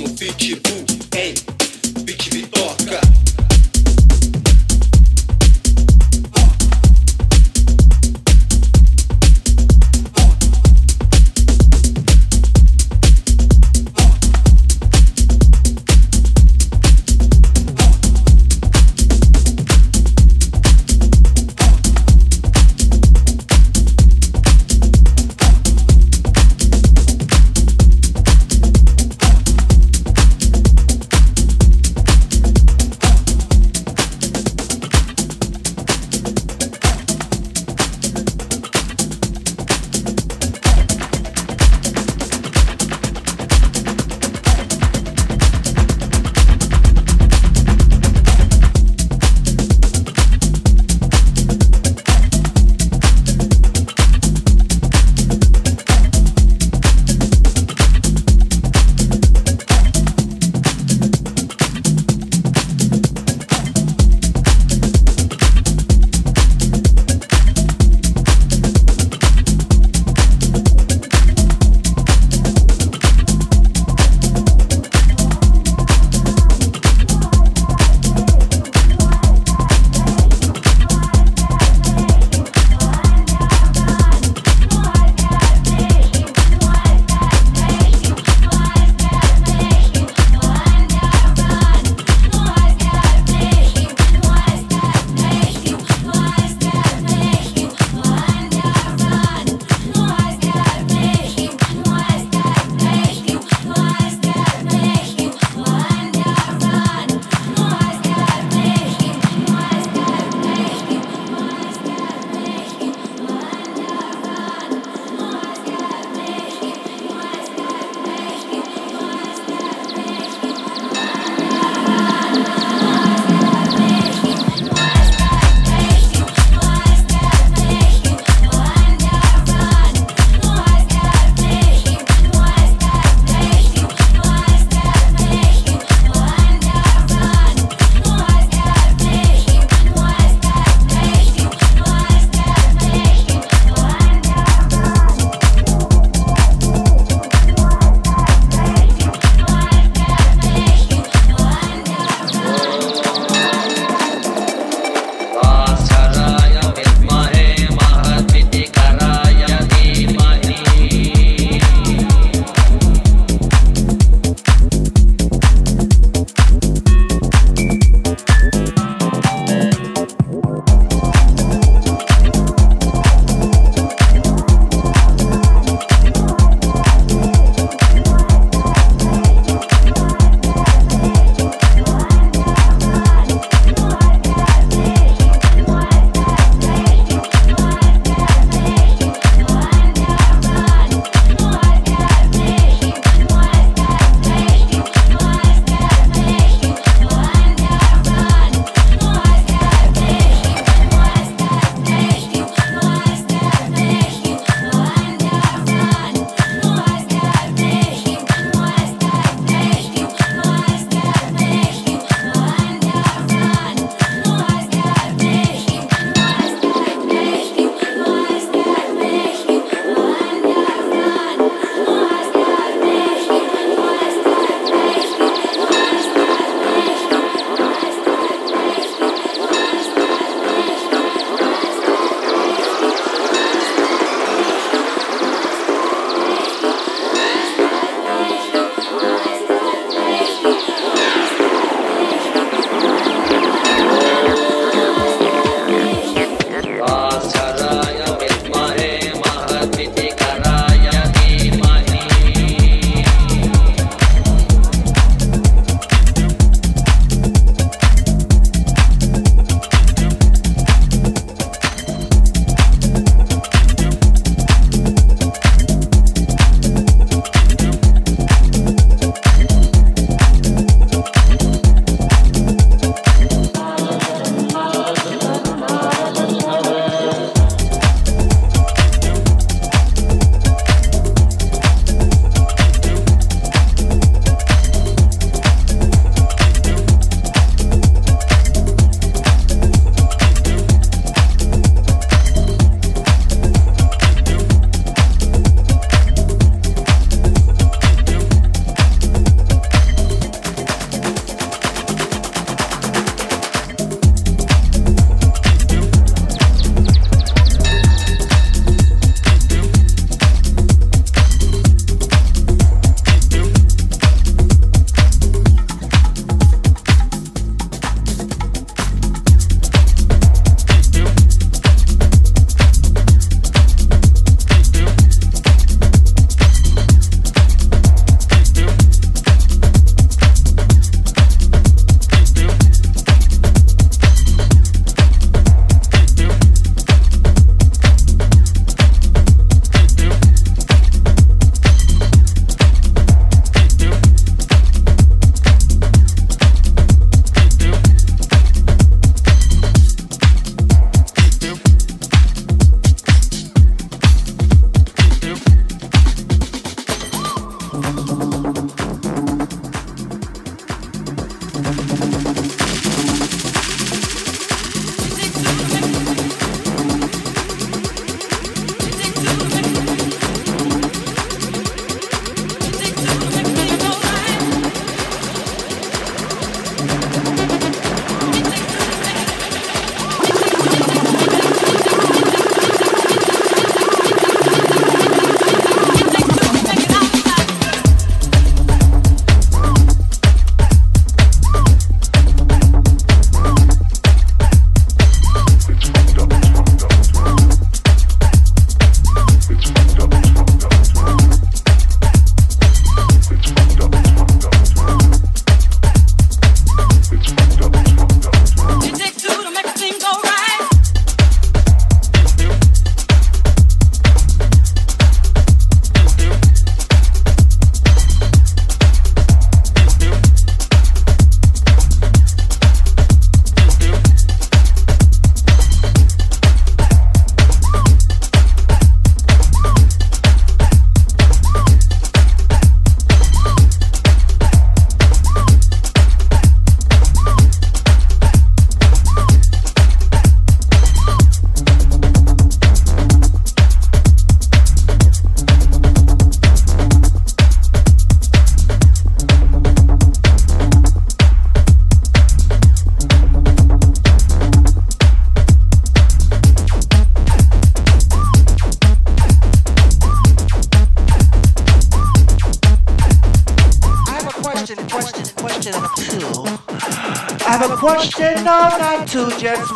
o 0.00 0.08
pitbull 0.08 1.01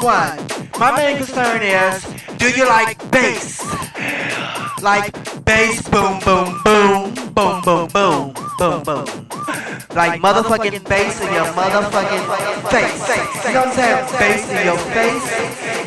one. 0.06 0.38
My 0.78 0.94
main 0.94 1.16
concern 1.18 1.62
is, 1.62 2.06
do 2.38 2.46
you 2.48 2.64
like 2.68 2.94
bass? 3.10 3.58
Like 4.80 5.10
bass, 5.44 5.82
boom, 5.88 6.20
boom, 6.22 6.62
boom, 6.62 7.10
boom, 7.34 7.60
boom, 7.66 7.88
boom, 7.90 8.34
boom, 8.58 8.82
boom. 8.86 9.06
Like 9.98 10.20
motherfucking 10.22 10.86
bass 10.86 11.20
in 11.20 11.32
your 11.34 11.50
motherfucking 11.58 12.24
face. 12.70 13.02
You 13.46 13.54
know 13.54 13.66
what 13.66 13.68
I'm 13.68 13.74
saying? 13.74 13.98
Bass 14.22 14.42
in 14.54 14.60
your 14.62 14.78
face. 14.94 15.26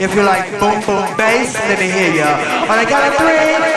If 0.04 0.14
you 0.16 0.24
like 0.24 0.52
boom, 0.60 0.84
boom, 0.84 1.06
bass, 1.16 1.56
let 1.56 1.80
me 1.80 1.88
hear 1.88 2.12
ya. 2.20 2.30
On 2.68 2.76
the 2.76 2.86
count 2.92 3.08
of 3.08 3.16
three, 3.16 3.69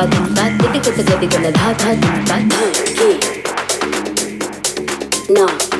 धा 0.00 0.06
धूम 0.06 0.28
धा 0.34 0.44
तिटि 0.58 0.78
कुट 0.84 0.98
गति 1.08 1.26
गल 1.26 1.50
धा 1.52 1.72
धा 1.72 1.94
धूम 1.94 2.24
धा 2.24 2.38
धा 2.50 2.68
ना 5.30 5.79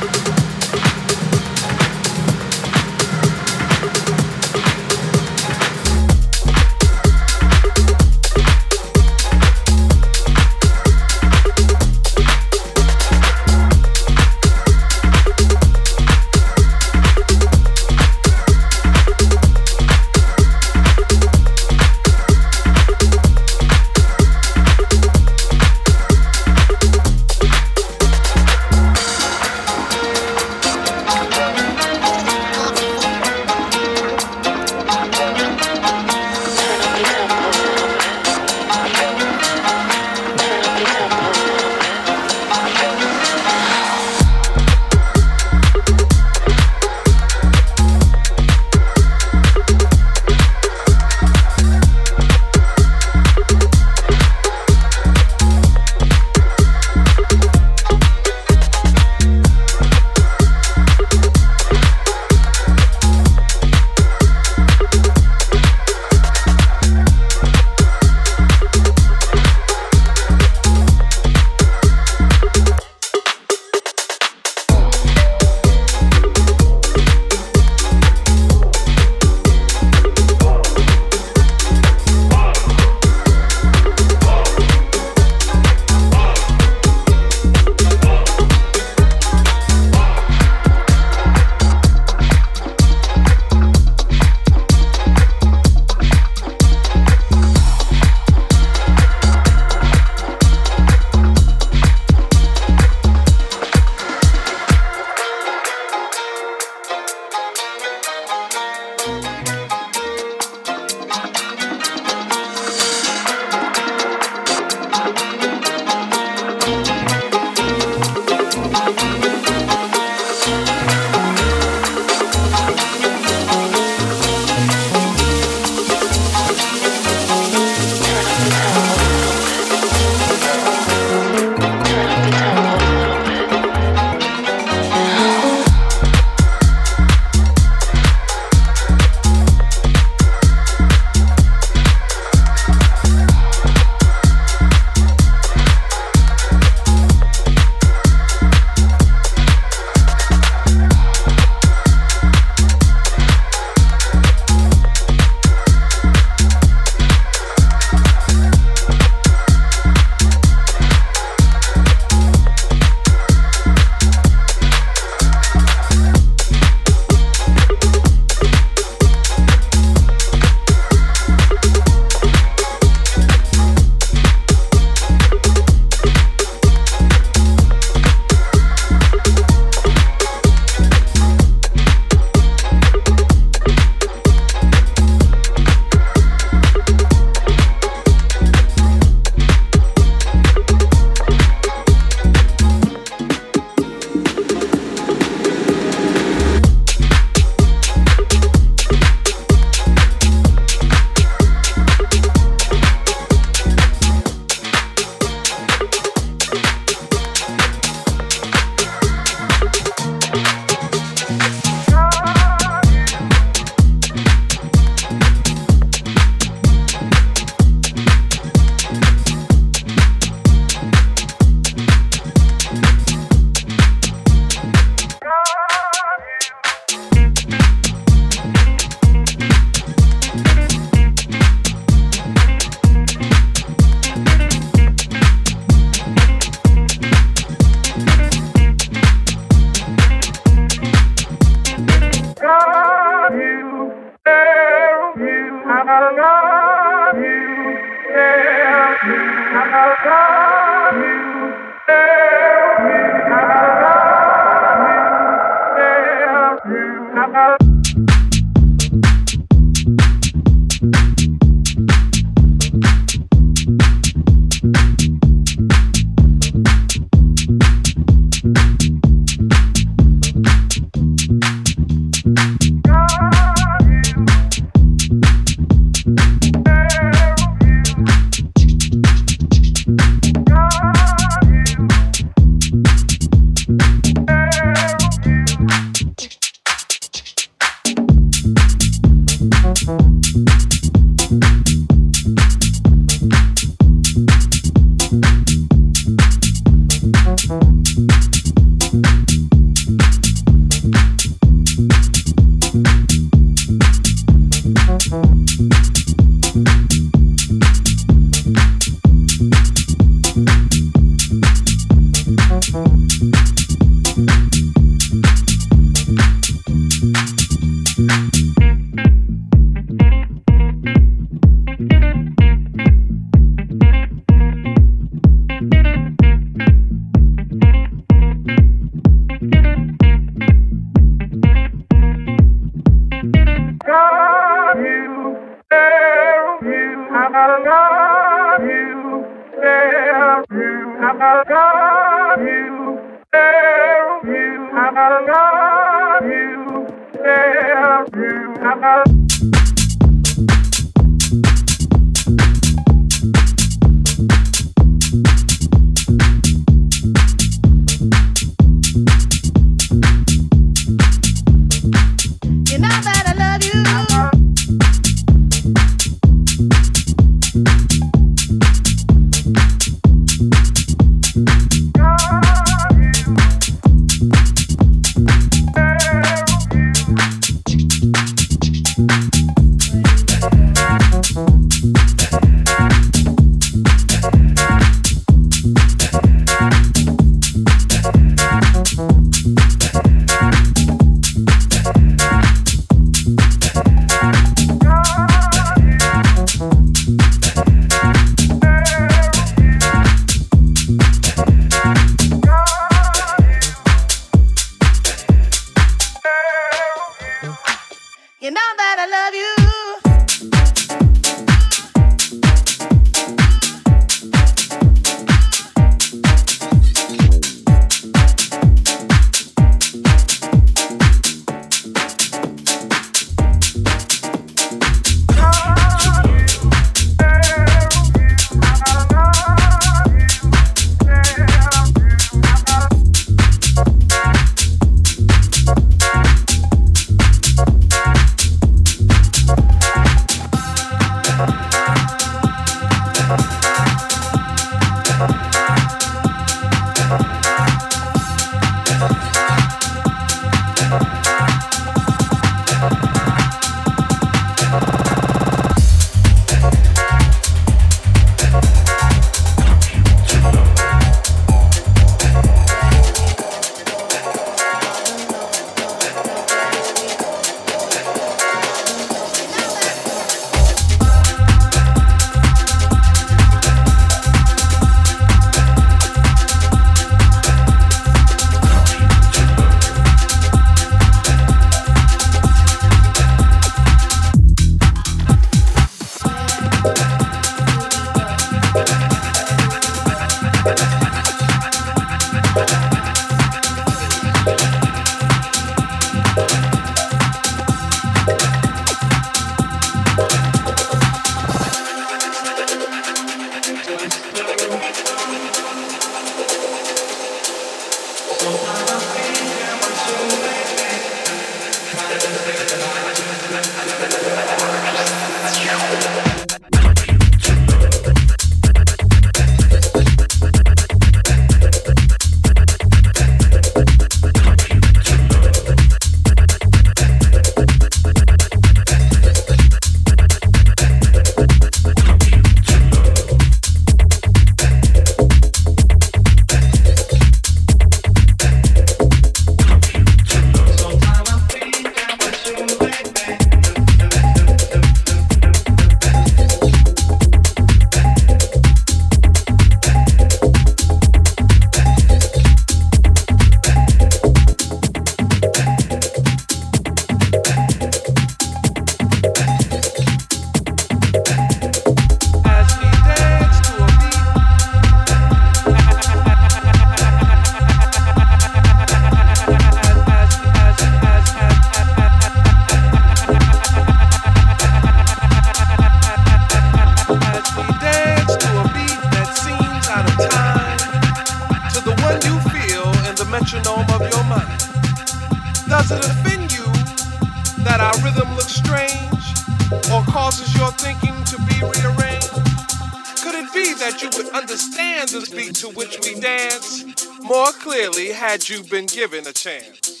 been 598.72 598.86
given 598.86 599.26
a 599.26 599.32
chance. 599.34 600.00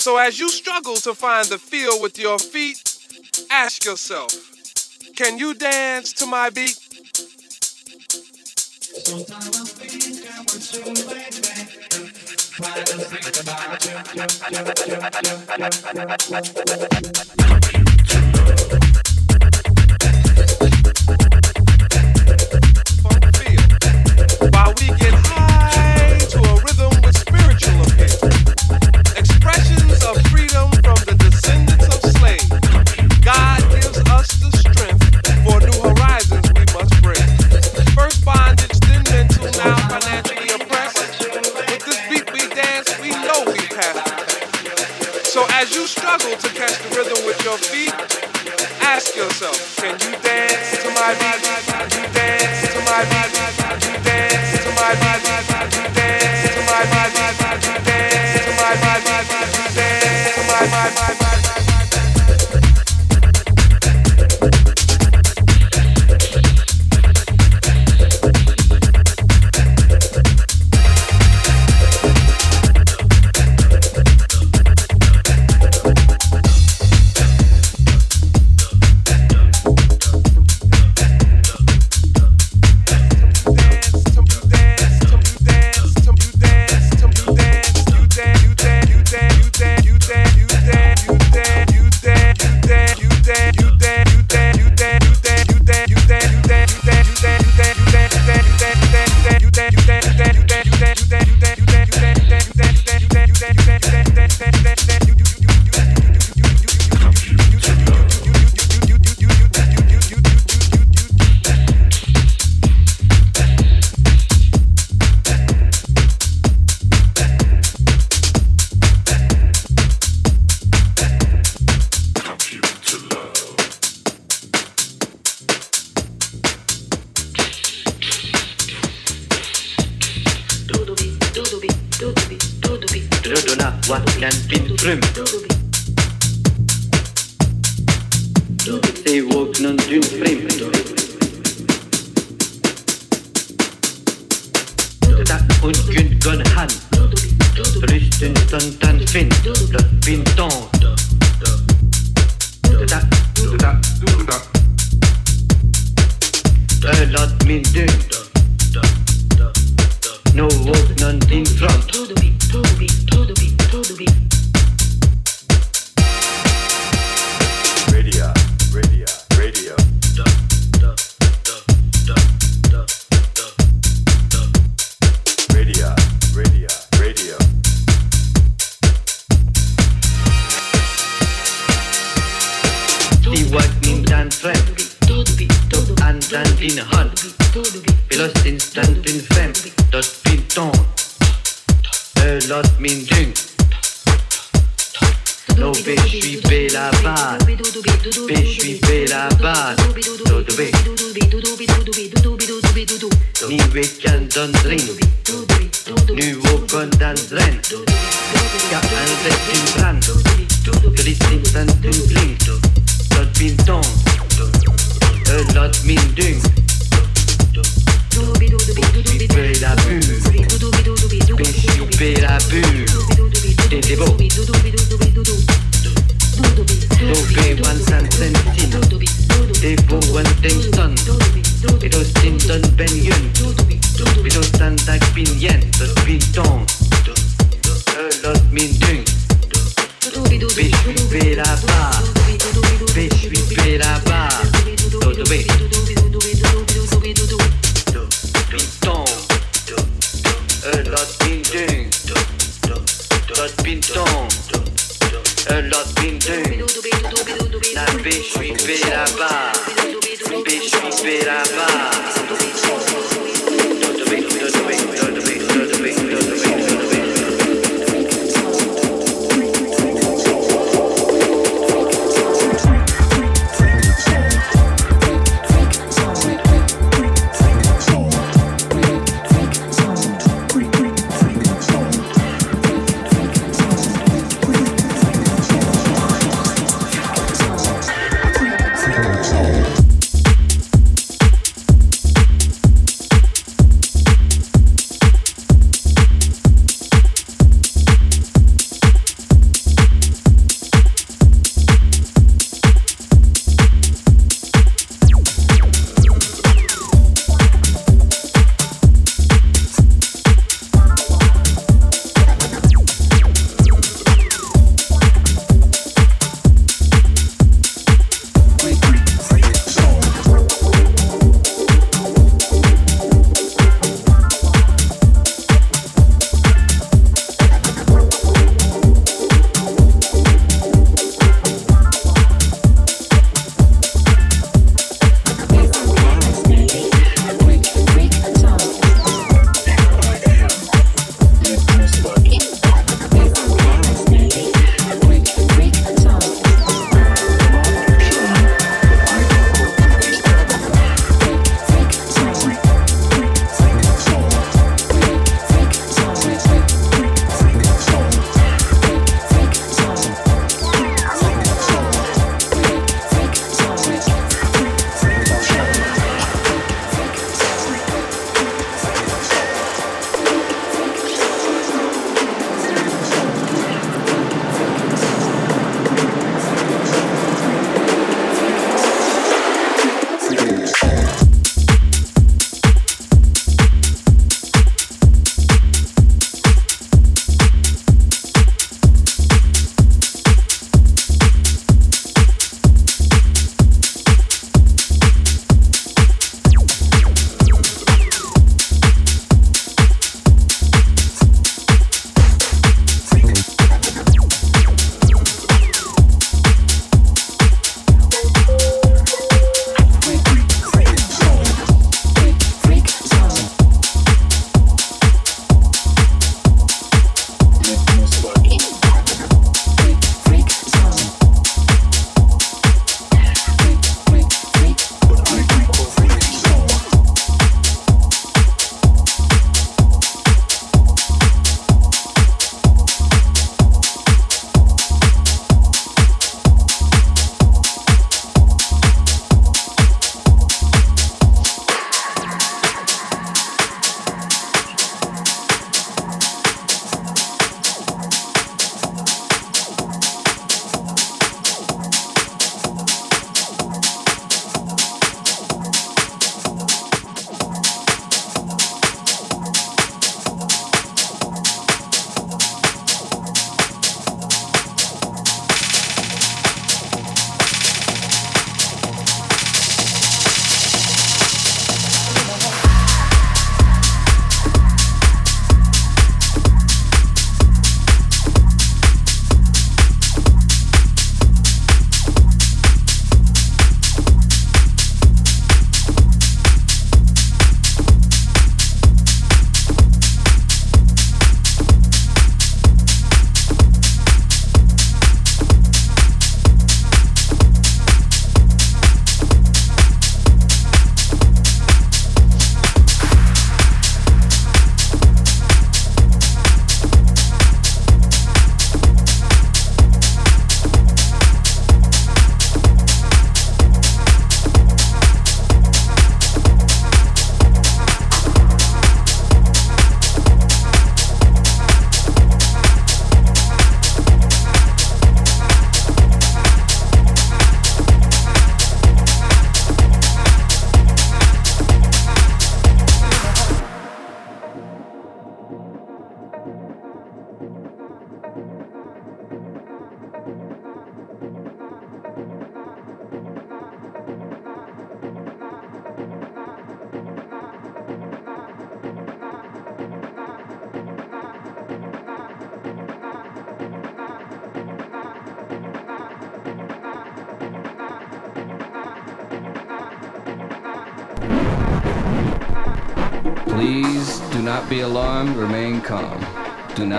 So 0.00 0.16
as 0.16 0.40
you 0.40 0.48
struggle 0.48 0.96
to 0.96 1.14
find 1.14 1.46
the 1.46 1.58
feel 1.58 2.02
with 2.02 2.18
your 2.18 2.40
feet, 2.40 2.82
ask 3.52 3.84
yourself, 3.84 4.32
can 5.14 5.38
you 5.38 5.54
dance 5.54 6.12
to 6.14 6.26
my 6.26 6.50
beat? 6.50 6.76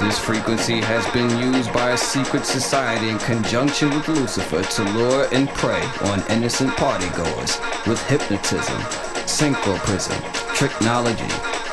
This 0.00 0.18
frequency 0.18 0.80
has 0.80 1.06
been 1.12 1.28
used 1.38 1.70
by 1.74 1.90
a 1.90 1.96
secret 1.96 2.46
society 2.46 3.10
in 3.10 3.18
conjunction 3.18 3.90
with 3.90 4.08
Lucifer 4.08 4.62
to 4.62 4.84
lure 4.94 5.28
and 5.30 5.46
prey 5.50 5.82
on 6.04 6.26
innocent 6.30 6.70
partygoers 6.70 7.60
with 7.86 8.00
hypnotism, 8.08 8.80
synchroprism, 9.28 10.18
technology, 10.56 11.28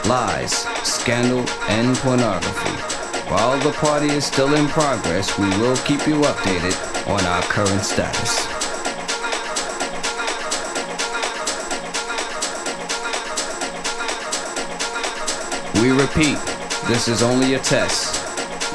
lies, 0.09 0.51
scandal, 0.83 1.47
and 1.69 1.95
pornography. 1.97 2.97
While 3.31 3.57
the 3.59 3.71
party 3.71 4.07
is 4.07 4.25
still 4.25 4.53
in 4.55 4.67
progress, 4.67 5.39
we 5.39 5.47
will 5.61 5.77
keep 5.77 6.05
you 6.05 6.19
updated 6.21 6.75
on 7.07 7.23
our 7.25 7.41
current 7.43 7.85
status. 7.85 8.45
We 15.81 15.91
repeat, 15.91 16.37
this 16.87 17.07
is 17.07 17.23
only 17.23 17.53
a 17.53 17.59
test. 17.59 18.16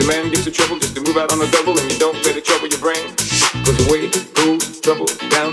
Your 0.00 0.08
man 0.08 0.30
gives 0.30 0.46
you 0.46 0.52
trouble, 0.52 0.78
just 0.78 0.94
to 0.94 1.00
move 1.02 1.16
out 1.16 1.32
on 1.32 1.40
a 1.42 1.50
double 1.50 1.78
and 1.78 1.92
you 1.92 1.98
don't 1.98 2.16
let 2.24 2.36
it 2.36 2.44
trouble 2.44 2.68
your 2.68 2.80
brain. 2.80 3.08
Cause 3.64 3.76
the 3.76 3.88
way 3.92 4.08
goes 4.32 4.80
trouble 4.80 5.06
down 5.28 5.49